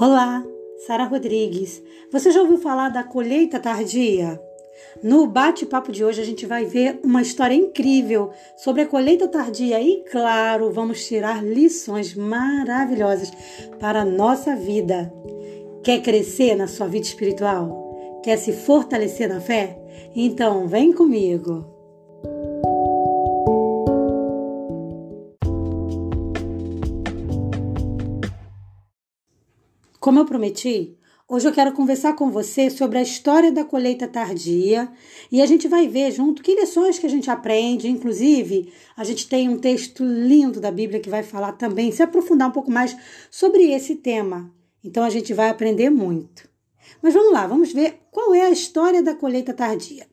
[0.00, 0.46] Olá,
[0.86, 1.82] Sara Rodrigues.
[2.12, 4.40] Você já ouviu falar da colheita tardia?
[5.02, 9.80] No bate-papo de hoje a gente vai ver uma história incrível sobre a colheita tardia
[9.80, 13.32] e, claro, vamos tirar lições maravilhosas
[13.80, 15.12] para a nossa vida.
[15.82, 18.20] Quer crescer na sua vida espiritual?
[18.22, 19.76] Quer se fortalecer na fé?
[20.14, 21.77] Então, vem comigo.
[30.00, 30.96] Como eu prometi,
[31.28, 34.88] hoje eu quero conversar com você sobre a história da colheita tardia
[35.30, 37.88] e a gente vai ver junto que lições que a gente aprende.
[37.88, 42.48] Inclusive, a gente tem um texto lindo da Bíblia que vai falar também, se aprofundar
[42.48, 42.96] um pouco mais
[43.28, 44.54] sobre esse tema.
[44.84, 46.48] Então a gente vai aprender muito.
[47.02, 50.06] Mas vamos lá, vamos ver qual é a história da colheita tardia.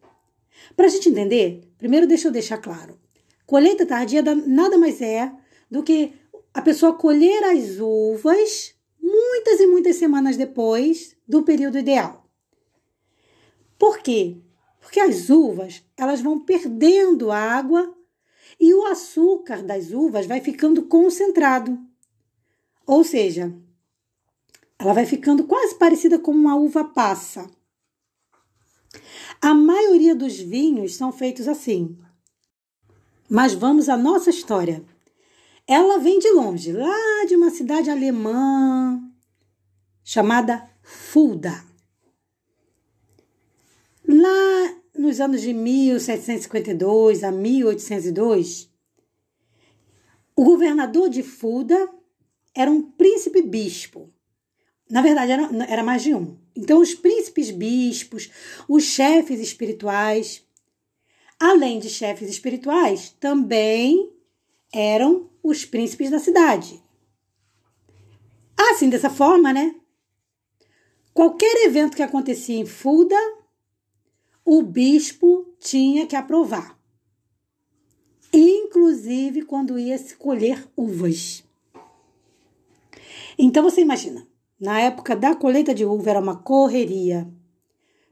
[0.75, 2.97] Para a gente entender, primeiro deixa eu deixar claro:
[3.45, 5.31] colheita tardia nada mais é
[5.70, 6.11] do que
[6.52, 8.75] a pessoa colher as uvas
[9.06, 12.28] muitas e muitas semanas depois do período ideal.
[13.78, 14.38] Por quê?
[14.81, 17.95] Porque as uvas, elas vão perdendo água
[18.59, 21.78] e o açúcar das uvas vai ficando concentrado.
[22.86, 23.53] Ou seja,
[24.80, 27.50] ela vai ficando quase parecida com uma uva passa.
[29.42, 31.97] A maioria dos vinhos são feitos assim.
[33.30, 34.84] Mas vamos à nossa história.
[35.67, 39.02] Ela vem de longe, lá de uma cidade alemã
[40.03, 41.63] chamada Fulda.
[44.07, 48.69] Lá nos anos de 1752 a 1802,
[50.35, 51.89] o governador de Fulda
[52.53, 54.13] era um príncipe bispo.
[54.89, 56.38] Na verdade, era, era mais de um.
[56.55, 58.29] Então, os príncipes bispos,
[58.69, 60.45] os chefes espirituais,
[61.39, 64.11] além de chefes espirituais, também
[64.72, 66.83] eram os príncipes da cidade.
[68.57, 69.75] Assim, dessa forma, né?
[71.13, 73.16] Qualquer evento que acontecia em Fulda,
[74.44, 76.78] o bispo tinha que aprovar.
[78.34, 81.44] Inclusive quando ia se colher uvas.
[83.38, 84.28] Então você imagina,
[84.59, 87.31] na época da colheita de uva era uma correria.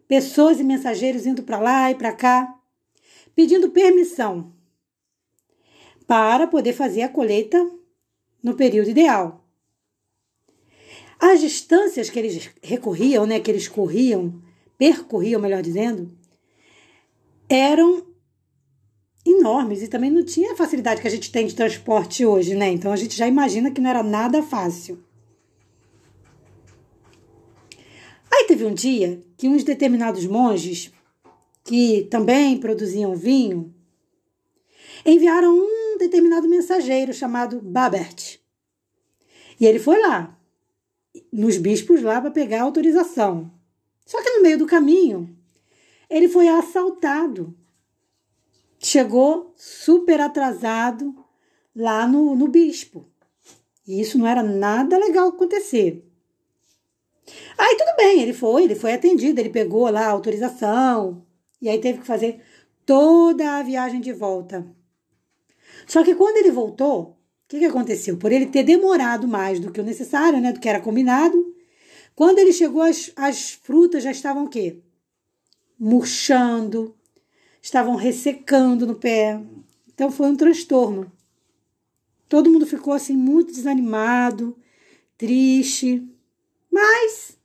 [0.08, 2.60] Pessoas e mensageiros indo para lá e para cá,
[3.36, 4.54] pedindo permissão
[6.08, 7.58] para poder fazer a colheita
[8.42, 9.44] no período ideal.
[11.20, 14.42] As distâncias que eles recorriam, né, que eles corriam,
[14.78, 16.12] percorriam, melhor dizendo,
[17.48, 18.06] eram
[19.26, 22.70] enormes e também não tinha a facilidade que a gente tem de transporte hoje, né?
[22.70, 25.02] Então a gente já imagina que não era nada fácil.
[28.30, 30.92] Aí teve um dia que uns determinados monges,
[31.64, 33.74] que também produziam vinho,
[35.06, 38.40] enviaram um determinado mensageiro chamado Babert.
[39.60, 40.38] E ele foi lá,
[41.32, 43.52] nos bispos lá, para pegar a autorização.
[44.06, 45.36] Só que no meio do caminho,
[46.10, 47.56] ele foi assaltado.
[48.80, 51.16] Chegou super atrasado
[51.76, 53.10] lá no, no bispo.
[53.88, 56.06] E isso não era nada legal acontecer.
[57.58, 61.26] Aí tudo bem, ele foi, ele foi atendido, ele pegou lá a autorização
[61.62, 62.42] e aí teve que fazer
[62.86, 64.66] toda a viagem de volta.
[65.88, 67.16] Só que quando ele voltou, o
[67.48, 68.18] que, que aconteceu?
[68.18, 71.54] Por ele ter demorado mais do que o necessário, né, do que era combinado,
[72.16, 74.78] quando ele chegou, as, as frutas já estavam o quê?
[75.80, 76.96] Murchando,
[77.62, 79.42] estavam ressecando no pé.
[79.94, 81.12] Então foi um transtorno.
[82.30, 84.56] Todo mundo ficou assim muito desanimado,
[85.18, 86.04] triste.
[86.72, 87.38] Mas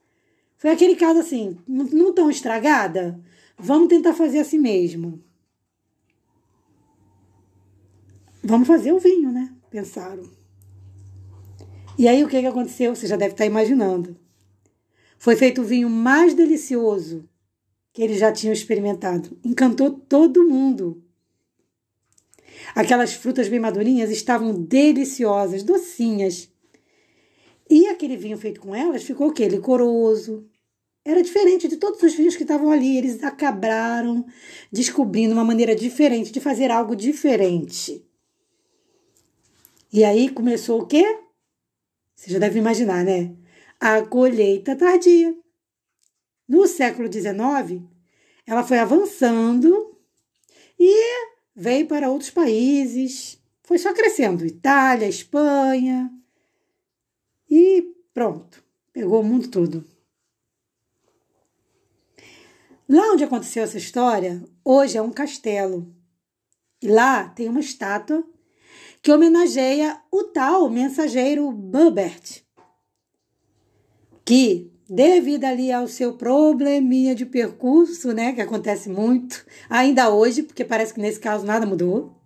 [0.57, 3.21] foi aquele caso assim, não tão estragada.
[3.59, 5.23] Vamos tentar fazer assim mesmo.
[8.49, 9.55] Vamos fazer o vinho, né?
[9.69, 10.23] Pensaram.
[11.99, 12.97] E aí o que, que aconteceu?
[12.97, 14.17] Você já deve estar imaginando.
[15.19, 17.29] Foi feito o vinho mais delicioso
[17.93, 19.39] que eles já tinham experimentado.
[19.45, 21.05] Encantou todo mundo.
[22.75, 26.51] Aquelas frutas bem madurinhas estavam deliciosas, docinhas.
[27.69, 29.47] E aquele vinho feito com elas ficou o quê?
[29.47, 30.49] Licoroso.
[31.05, 32.97] Era diferente de todos os vinhos que estavam ali.
[32.97, 34.25] Eles acabaram
[34.73, 38.08] descobrindo uma maneira diferente de fazer algo diferente.
[39.93, 41.19] E aí começou o quê?
[42.15, 43.35] Você já deve imaginar, né?
[43.81, 45.35] A colheita tardia.
[46.47, 47.83] No século XIX,
[48.47, 49.97] ela foi avançando
[50.79, 53.39] e veio para outros países.
[53.63, 54.45] Foi só crescendo.
[54.45, 56.11] Itália, Espanha.
[57.49, 58.63] E pronto.
[58.93, 59.85] Pegou o mundo todo.
[62.89, 65.95] Lá onde aconteceu essa história, hoje é um castelo.
[66.81, 68.25] E lá tem uma estátua
[69.03, 72.43] que homenageia o tal mensageiro Bubert,
[74.25, 80.65] que devido ali ao seu probleminha de percurso, né, que acontece muito, ainda hoje, porque
[80.65, 82.17] parece que nesse caso nada mudou.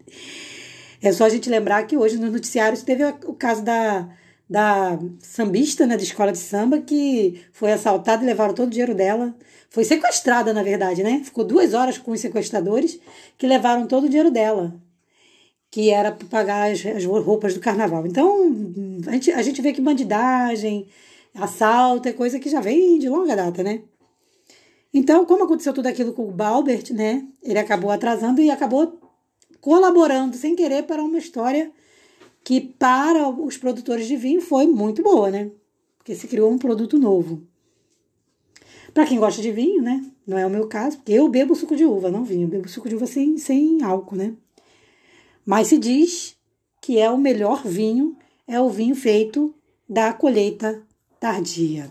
[1.02, 4.08] É só a gente lembrar que hoje nos noticiários teve o caso da,
[4.48, 8.94] da sambista, né, da escola de samba, que foi assaltada e levaram todo o dinheiro
[8.94, 9.34] dela.
[9.68, 11.22] Foi sequestrada, na verdade, né?
[11.24, 13.00] Ficou duas horas com os sequestradores
[13.36, 14.80] que levaram todo o dinheiro dela,
[15.72, 18.06] que era para pagar as, as roupas do carnaval.
[18.06, 18.54] Então,
[19.06, 20.86] a gente, a gente vê que bandidagem,
[21.34, 23.80] assalto é coisa que já vem de longa data, né?
[24.92, 27.26] Então, como aconteceu tudo aquilo com o Balbert, né?
[27.42, 29.00] Ele acabou atrasando e acabou
[29.62, 31.72] colaborando sem querer para uma história
[32.44, 35.50] que para os produtores de vinho foi muito boa, né?
[35.96, 37.42] Porque se criou um produto novo.
[38.92, 40.04] Para quem gosta de vinho, né?
[40.26, 42.42] Não é o meu caso, porque eu bebo suco de uva, não vinho.
[42.42, 44.34] Eu bebo suco de uva sem, sem álcool, né?
[45.44, 46.36] Mas se diz
[46.80, 48.16] que é o melhor vinho,
[48.46, 49.54] é o vinho feito
[49.88, 50.82] da colheita
[51.18, 51.90] tardia.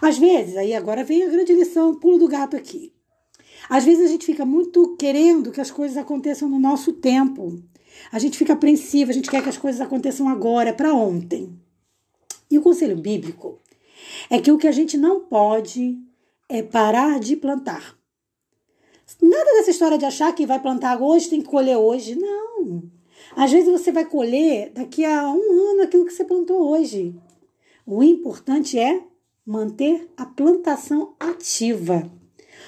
[0.00, 2.92] Às vezes, aí agora vem a grande lição, pulo do gato aqui.
[3.68, 7.62] Às vezes a gente fica muito querendo que as coisas aconteçam no nosso tempo.
[8.10, 11.58] A gente fica apreensiva, a gente quer que as coisas aconteçam agora, para ontem.
[12.50, 13.58] E o conselho bíblico
[14.28, 15.98] é que o que a gente não pode
[16.48, 17.99] é parar de plantar.
[19.20, 22.14] Nada dessa história de achar que vai plantar hoje, tem que colher hoje.
[22.16, 22.82] Não.
[23.36, 27.14] Às vezes você vai colher daqui a um ano aquilo que você plantou hoje.
[27.86, 29.02] O importante é
[29.46, 32.10] manter a plantação ativa.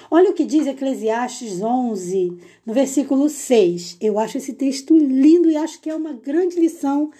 [0.09, 3.97] Olha o que diz Eclesiastes 11, no versículo 6.
[3.99, 7.11] Eu acho esse texto lindo e acho que é uma grande lição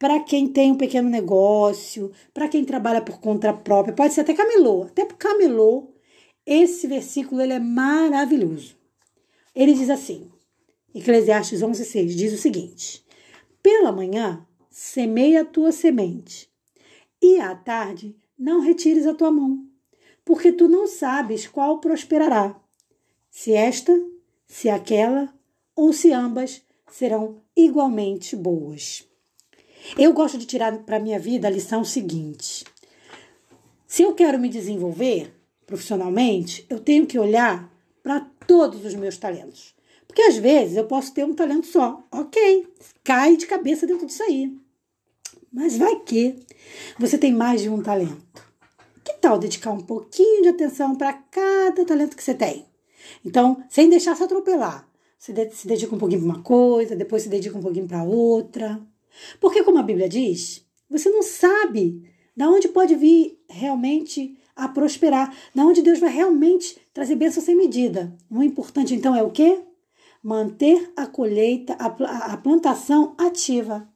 [0.00, 4.32] para quem tem um pequeno negócio, para quem trabalha por conta própria, pode ser até
[4.32, 5.92] camelô, até para camelô.
[6.46, 8.79] Esse versículo ele é maravilhoso.
[9.54, 10.30] Ele diz assim,
[10.94, 13.04] Eclesiastes 11, 6, diz o seguinte:
[13.62, 16.48] Pela manhã semeia a tua semente,
[17.20, 19.66] e à tarde não retires a tua mão,
[20.24, 22.58] porque tu não sabes qual prosperará,
[23.30, 23.92] se esta,
[24.46, 25.32] se aquela
[25.76, 29.04] ou se ambas serão igualmente boas.
[29.98, 32.64] Eu gosto de tirar para minha vida a lição seguinte:
[33.86, 35.34] se eu quero me desenvolver
[35.66, 37.70] profissionalmente, eu tenho que olhar
[38.10, 39.72] para todos os meus talentos.
[40.04, 42.02] Porque às vezes eu posso ter um talento só.
[42.10, 42.66] Ok,
[43.04, 44.52] cai de cabeça dentro disso aí.
[45.52, 46.34] Mas vai que
[46.98, 48.44] você tem mais de um talento.
[49.04, 52.66] Que tal dedicar um pouquinho de atenção para cada talento que você tem?
[53.24, 54.88] Então, sem deixar se atropelar.
[55.16, 58.80] Você se dedica um pouquinho para uma coisa, depois se dedica um pouquinho para outra.
[59.40, 65.34] Porque, como a Bíblia diz, você não sabe da onde pode vir realmente a prosperar,
[65.54, 68.12] da onde Deus vai realmente trazer bênção sem medida.
[68.30, 69.60] O importante, então, é o quê?
[70.22, 73.88] Manter a colheita, a, a plantação ativa.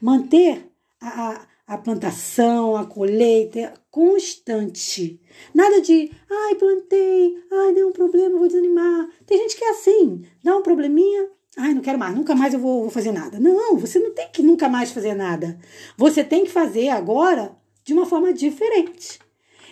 [0.00, 0.70] Manter
[1.00, 5.20] a, a plantação, a colheita constante.
[5.54, 9.08] Nada de, ai, plantei, ai, deu um problema, vou desanimar.
[9.26, 12.60] Tem gente que é assim, dá um probleminha, ai, não quero mais, nunca mais eu
[12.60, 13.40] vou, vou fazer nada.
[13.40, 15.58] Não, você não tem que nunca mais fazer nada.
[15.96, 19.18] Você tem que fazer agora de uma forma diferente.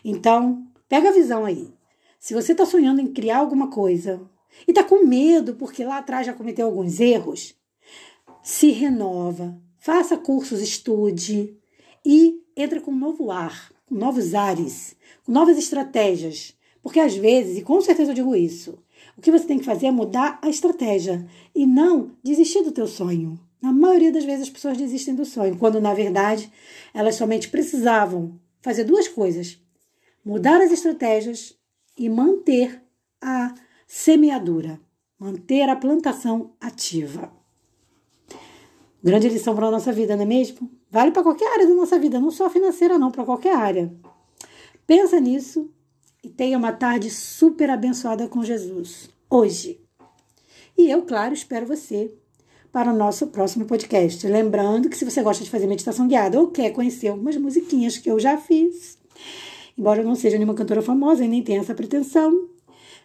[0.05, 1.73] Então, pega a visão aí.
[2.19, 4.20] Se você está sonhando em criar alguma coisa
[4.67, 7.55] e está com medo porque lá atrás já cometeu alguns erros,
[8.43, 11.57] se renova, faça cursos, estude
[12.04, 16.54] e entre com um novo ar, com novos ares, com novas estratégias.
[16.83, 18.78] Porque às vezes, e com certeza eu digo isso,
[19.16, 22.87] o que você tem que fazer é mudar a estratégia e não desistir do teu
[22.87, 23.38] sonho.
[23.61, 26.50] Na maioria das vezes as pessoas desistem do sonho, quando na verdade
[26.95, 29.61] elas somente precisavam fazer duas coisas:
[30.25, 31.57] mudar as estratégias
[31.97, 32.83] e manter
[33.21, 33.55] a
[33.87, 34.81] semeadura,
[35.19, 37.33] manter a plantação ativa.
[39.03, 40.71] Grande lição para a nossa vida, não é mesmo?
[40.91, 43.93] Vale para qualquer área da nossa vida, não só financeira, não, para qualquer área.
[44.87, 45.71] Pensa nisso
[46.23, 49.81] e tenha uma tarde super abençoada com Jesus, hoje.
[50.77, 52.12] E eu, claro, espero você
[52.73, 54.27] para o nosso próximo podcast.
[54.27, 58.11] Lembrando que se você gosta de fazer meditação guiada ou quer conhecer algumas musiquinhas que
[58.11, 58.99] eu já fiz,
[59.81, 62.49] embora eu não seja nenhuma cantora famosa e nem tenha essa pretensão,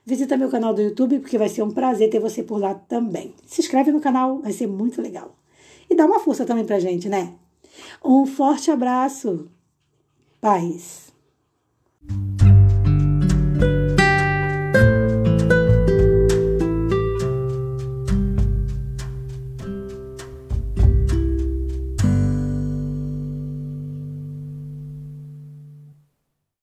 [0.06, 3.34] visita meu canal do YouTube porque vai ser um prazer ter você por lá também.
[3.48, 5.34] Se inscreve no canal, vai ser muito legal
[5.90, 7.34] e dá uma força também pra gente, né?
[8.04, 9.50] Um forte abraço.
[10.42, 11.15] Paz.